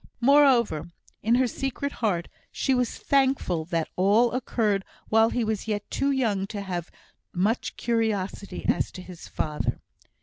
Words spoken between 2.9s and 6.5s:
thankful that all occurred while he was yet too young